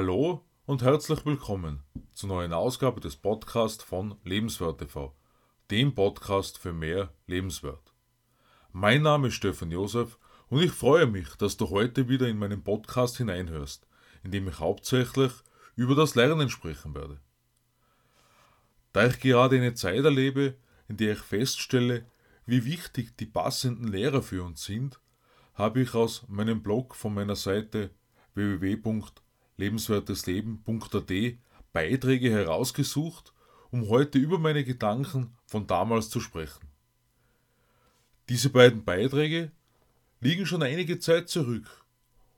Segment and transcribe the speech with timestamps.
[0.00, 1.82] Hallo und herzlich willkommen
[2.12, 5.12] zur neuen Ausgabe des Podcasts von Lebenswert TV,
[5.72, 7.92] dem Podcast für mehr Lebenswert.
[8.70, 10.16] Mein Name ist Stefan Josef
[10.50, 13.88] und ich freue mich, dass du heute wieder in meinen Podcast hineinhörst,
[14.22, 15.32] in dem ich hauptsächlich
[15.74, 17.20] über das Lernen sprechen werde.
[18.92, 20.54] Da ich gerade eine Zeit erlebe,
[20.86, 22.06] in der ich feststelle,
[22.46, 25.00] wie wichtig die passenden Lehrer für uns sind,
[25.54, 27.90] habe ich aus meinem Blog von meiner Seite
[29.58, 31.12] www.lebenswertesleben.at
[31.72, 33.32] Beiträge herausgesucht,
[33.70, 36.66] um heute über meine Gedanken von damals zu sprechen.
[38.28, 39.50] Diese beiden Beiträge
[40.20, 41.84] liegen schon einige Zeit zurück.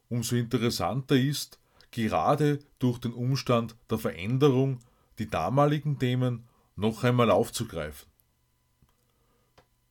[0.08, 1.58] Umso interessanter ist,
[1.92, 4.80] gerade durch den Umstand der Veränderung
[5.18, 8.08] die damaligen Themen noch einmal aufzugreifen.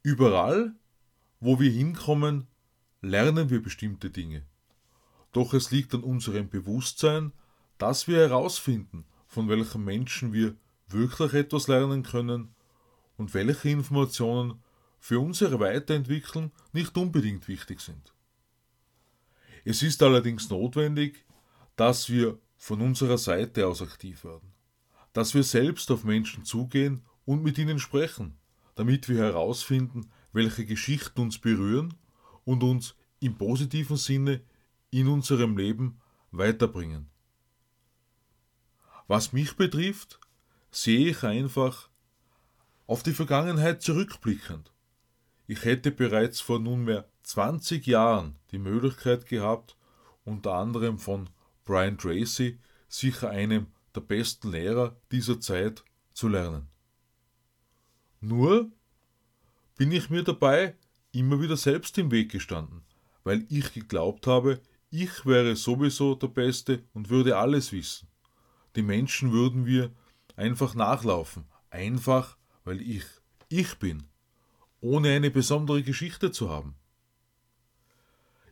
[0.01, 0.73] Überall,
[1.39, 2.47] wo wir hinkommen,
[3.01, 4.43] lernen wir bestimmte Dinge.
[5.31, 7.31] Doch es liegt an unserem Bewusstsein,
[7.77, 10.55] dass wir herausfinden, von welchen Menschen wir
[10.87, 12.55] wirklich etwas lernen können
[13.17, 14.61] und welche Informationen
[14.99, 18.13] für unsere Weiterentwicklung nicht unbedingt wichtig sind.
[19.65, 21.25] Es ist allerdings notwendig,
[21.75, 24.51] dass wir von unserer Seite aus aktiv werden,
[25.13, 28.37] dass wir selbst auf Menschen zugehen und mit ihnen sprechen,
[28.75, 31.93] damit wir herausfinden, welche Geschichten uns berühren
[32.45, 34.41] und uns im positiven Sinne
[34.91, 35.99] in unserem Leben
[36.31, 37.09] weiterbringen.
[39.07, 40.19] Was mich betrifft,
[40.71, 41.89] sehe ich einfach
[42.85, 44.71] auf die Vergangenheit zurückblickend.
[45.47, 49.75] Ich hätte bereits vor nunmehr 20 Jahren die Möglichkeit gehabt,
[50.25, 51.29] unter anderem von
[51.65, 56.67] Brian Tracy, sicher einem der besten Lehrer dieser Zeit, zu lernen.
[58.19, 58.71] Nur
[59.77, 60.75] bin ich mir dabei
[61.11, 62.83] immer wieder selbst im Weg gestanden,
[63.23, 64.59] weil ich geglaubt habe,
[64.89, 68.07] ich wäre sowieso der Beste und würde alles wissen.
[68.75, 69.91] Die Menschen würden mir
[70.35, 73.03] einfach nachlaufen, einfach weil ich
[73.49, 74.03] ich bin,
[74.79, 76.75] ohne eine besondere Geschichte zu haben.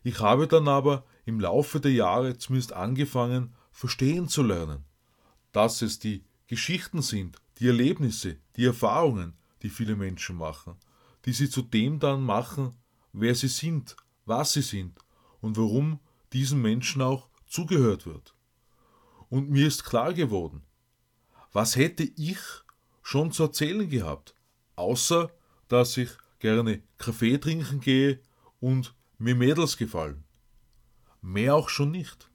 [0.02, 4.84] Ich habe dann aber im Laufe der Jahre zumindest angefangen, verstehen zu lernen,
[5.52, 10.76] dass es die Geschichten sind, die Erlebnisse, die Erfahrungen, die viele Menschen machen,
[11.24, 12.74] die sie zu dem dann machen,
[13.12, 14.98] wer sie sind, was sie sind
[15.40, 16.00] und warum
[16.32, 18.34] diesen Menschen auch zugehört wird.
[19.28, 20.62] Und mir ist klar geworden,
[21.52, 22.38] was hätte ich
[23.02, 24.34] schon zu erzählen gehabt,
[24.76, 25.30] außer
[25.68, 28.20] dass ich gerne Kaffee trinken gehe
[28.60, 30.24] und mir Mädels gefallen.
[31.20, 32.30] Mehr auch schon nicht.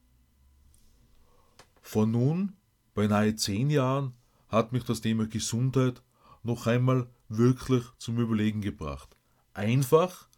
[1.80, 2.56] Vor nun,
[2.94, 4.14] beinahe zehn Jahren,
[4.48, 6.02] hat mich das Thema Gesundheit
[6.42, 9.16] noch einmal wirklich zum Überlegen gebracht.
[9.52, 10.28] Einfach,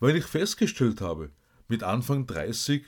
[0.00, 1.30] weil ich festgestellt habe,
[1.68, 2.84] mit Anfang 30,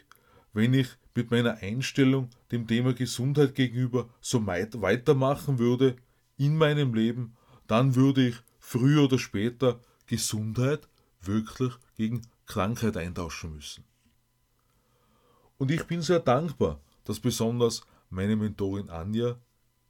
[0.53, 5.97] wenn ich mit meiner Einstellung dem Thema Gesundheit gegenüber so weitermachen würde
[6.37, 7.37] in meinem Leben,
[7.67, 10.89] dann würde ich früher oder später Gesundheit
[11.21, 13.85] wirklich gegen Krankheit eintauschen müssen.
[15.59, 19.39] Und ich bin sehr dankbar, dass besonders meine Mentorin Anja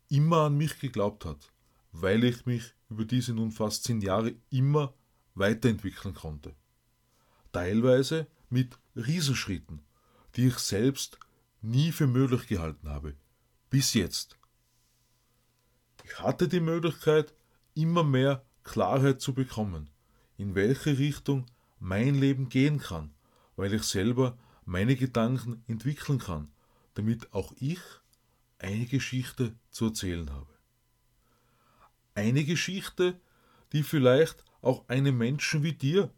[0.08, 1.50] immer an mich geglaubt hat,
[1.92, 4.94] weil ich mich über diese nun fast zehn Jahre immer
[5.34, 6.54] weiterentwickeln konnte.
[7.52, 9.80] Teilweise mit Riesenschritten,
[10.36, 11.18] die ich selbst
[11.60, 13.14] nie für möglich gehalten habe.
[13.70, 14.36] Bis jetzt.
[16.04, 17.34] Ich hatte die Möglichkeit,
[17.74, 19.90] immer mehr Klarheit zu bekommen,
[20.36, 21.46] in welche Richtung
[21.78, 23.14] mein Leben gehen kann,
[23.56, 26.52] weil ich selber meine Gedanken entwickeln kann,
[26.94, 27.80] damit auch ich
[28.58, 30.52] eine Geschichte zu erzählen habe.
[32.14, 33.20] Eine Geschichte,
[33.72, 36.12] die vielleicht auch einem Menschen wie dir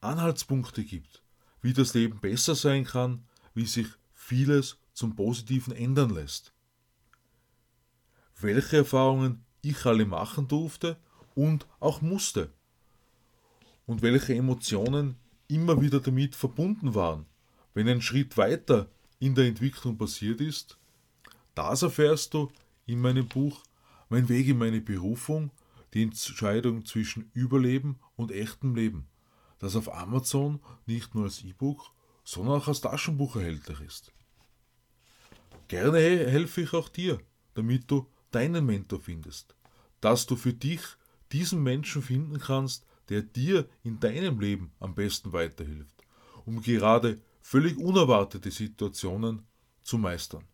[0.00, 1.22] Anhaltspunkte gibt,
[1.62, 3.24] wie das Leben besser sein kann,
[3.56, 6.52] wie sich vieles zum Positiven ändern lässt.
[8.38, 10.96] Welche Erfahrungen ich alle machen durfte
[11.34, 12.52] und auch musste.
[13.86, 15.16] Und welche Emotionen
[15.48, 17.24] immer wieder damit verbunden waren,
[17.72, 18.88] wenn ein Schritt weiter
[19.20, 20.76] in der Entwicklung passiert ist.
[21.54, 22.50] Das erfährst du
[22.84, 23.62] in meinem Buch
[24.08, 25.50] mein Weg in meine Berufung,
[25.94, 29.06] die Entscheidung zwischen Überleben und echtem Leben,
[29.58, 31.90] das auf Amazon nicht nur als E-Book,
[32.26, 34.12] sondern auch als Taschenbuch erhältlich ist.
[35.68, 37.20] Gerne helfe ich auch dir,
[37.54, 39.54] damit du deinen Mentor findest,
[40.00, 40.80] dass du für dich
[41.32, 46.02] diesen Menschen finden kannst, der dir in deinem Leben am besten weiterhilft,
[46.44, 49.46] um gerade völlig unerwartete Situationen
[49.82, 50.44] zu meistern.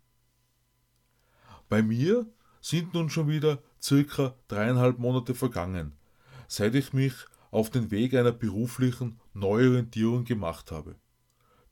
[1.70, 2.26] Bei mir
[2.60, 5.94] sind nun schon wieder circa dreieinhalb Monate vergangen,
[6.48, 7.14] seit ich mich
[7.50, 10.96] auf den Weg einer beruflichen Neuorientierung gemacht habe.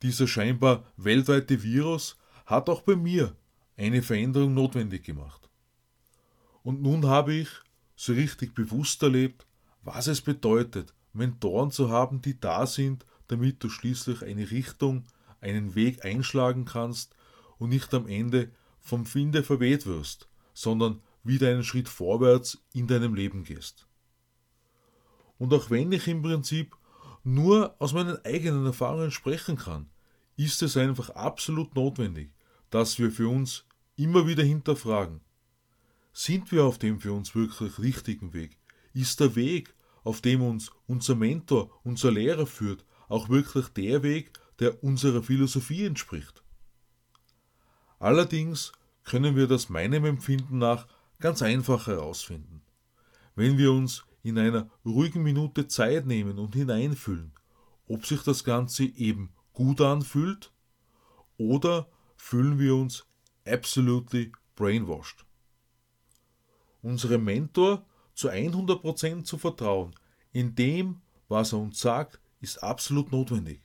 [0.02, 2.17] Dieser scheinbar weltweite Virus
[2.47, 3.37] hat auch bei mir
[3.76, 5.49] eine Veränderung notwendig gemacht.
[6.62, 7.49] Und nun habe ich
[7.97, 9.47] so richtig bewusst erlebt,
[9.82, 15.05] was es bedeutet, Mentoren zu haben, die da sind, damit du schließlich eine Richtung,
[15.41, 17.14] einen Weg einschlagen kannst
[17.58, 18.50] und nicht am Ende
[18.81, 23.87] vom Winde verweht wirst, sondern wieder einen Schritt vorwärts in deinem Leben gehst.
[25.38, 26.76] Und auch wenn ich im Prinzip
[27.22, 29.90] nur aus meinen eigenen Erfahrungen sprechen kann,
[30.37, 32.32] ist es einfach absolut notwendig,
[32.70, 35.20] dass wir für uns immer wieder hinterfragen,
[36.12, 38.58] sind wir auf dem für uns wirklich richtigen Weg?
[38.93, 44.32] Ist der Weg, auf dem uns unser Mentor, unser Lehrer führt, auch wirklich der Weg,
[44.58, 46.43] der unserer Philosophie entspricht?
[47.99, 48.72] Allerdings
[49.05, 50.88] können wir das meinem Empfinden nach
[51.20, 52.62] ganz einfach herausfinden.
[53.34, 57.32] Wenn wir uns in einer ruhigen Minute Zeit nehmen und hineinfühlen,
[57.88, 60.52] ob sich das Ganze eben gut anfühlt
[61.37, 63.06] oder fühlen wir uns
[63.46, 65.25] absolutely brainwashed.
[66.82, 69.94] Unserem Mentor zu 100% zu vertrauen,
[70.32, 73.62] in dem, was er uns sagt, ist absolut notwendig.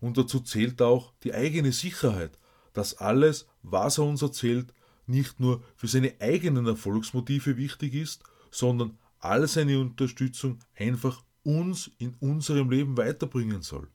[0.00, 2.38] Und dazu zählt auch die eigene Sicherheit,
[2.72, 4.74] dass alles, was er uns erzählt,
[5.06, 12.14] nicht nur für seine eigenen Erfolgsmotive wichtig ist, sondern all seine Unterstützung einfach uns in
[12.20, 13.88] unserem Leben weiterbringen soll,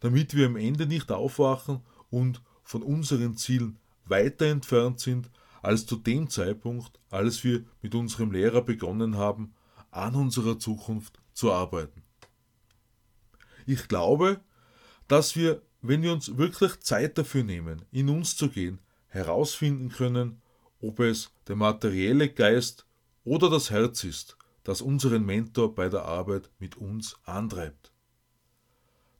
[0.00, 1.80] damit wir am Ende nicht aufwachen
[2.10, 5.30] und von unseren Zielen weiter entfernt sind,
[5.62, 9.54] als zu dem Zeitpunkt, als wir mit unserem Lehrer begonnen haben,
[9.90, 12.02] an unserer Zukunft zu arbeiten.
[13.66, 14.40] Ich glaube,
[15.08, 18.78] dass wir, wenn wir uns wirklich Zeit dafür nehmen, in uns zu gehen,
[19.08, 20.40] herausfinden können,
[20.80, 22.86] ob es der materielle Geist
[23.24, 24.36] oder das Herz ist,
[24.66, 27.92] das unseren Mentor bei der Arbeit mit uns antreibt.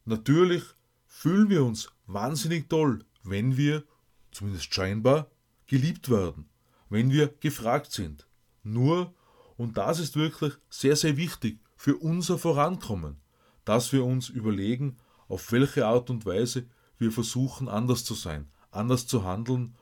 [0.04, 0.64] Natürlich
[1.06, 3.84] fühlen wir uns wahnsinnig toll, wenn wir,
[4.32, 5.30] zumindest scheinbar,
[5.68, 6.48] geliebt werden,
[6.88, 8.26] wenn wir gefragt sind.
[8.64, 9.14] Nur,
[9.56, 13.20] und das ist wirklich sehr, sehr wichtig für unser Vorankommen,
[13.64, 14.96] dass wir uns überlegen,
[15.28, 16.66] auf welche Art und Weise
[16.98, 19.76] wir versuchen, anders zu sein, anders zu handeln,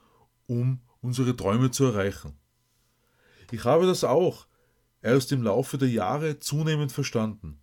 [0.47, 2.37] um unsere Träume zu erreichen.
[3.51, 4.47] Ich habe das auch
[5.05, 7.59] erst im Laufe der Jahre zunehmend verstanden,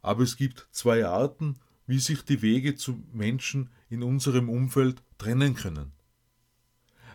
[0.00, 5.54] aber es gibt zwei Arten, wie sich die Wege zu Menschen in unserem Umfeld trennen
[5.54, 5.92] können.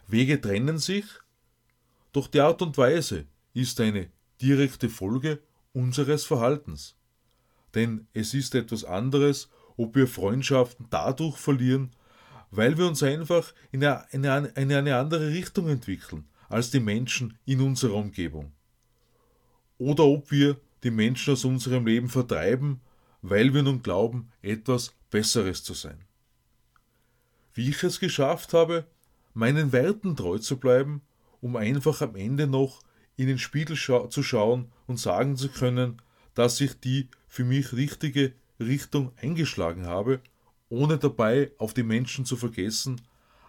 [0.05, 1.05] Wege trennen sich,
[2.11, 4.09] doch die Art und Weise ist eine
[4.41, 5.39] direkte Folge
[5.73, 6.95] unseres Verhaltens.
[7.73, 11.91] Denn es ist etwas anderes, ob wir Freundschaften dadurch verlieren,
[12.51, 17.61] weil wir uns einfach in eine, in eine, andere Richtung entwickeln als die Menschen in
[17.61, 18.51] unserer Umgebung.
[19.79, 22.79] Oder ob wir die Menschen aus unserem Leben vertreiben,
[23.21, 25.97] weil wir nun glauben, etwas Besseres zu sein.
[27.53, 28.85] Wie ich es geschafft habe,
[29.33, 31.01] meinen Werten treu zu bleiben,
[31.41, 32.81] um einfach am Ende noch
[33.17, 36.01] in den Spiegel scha zu schauen und sagen zu können,
[36.35, 40.21] dass ich die für mich richtige Richtung eingeschlagen habe,
[40.69, 43.01] ohne dabei auf die Menschen zu vergessen,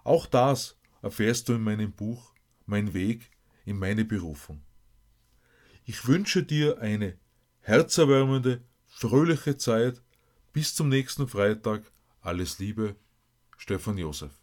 [0.03, 2.33] auch das erfährst du in meinem Buch
[2.67, 3.31] Mein Weg
[3.65, 4.63] in meine Berufung.
[5.93, 7.19] Ich wünsche dir eine
[7.63, 10.01] herzerwärmende, fröhliche Zeit.
[10.53, 11.83] Bis zum nächsten Freitag.
[12.21, 12.95] Alles Liebe,
[13.59, 14.40] Stefan Josef.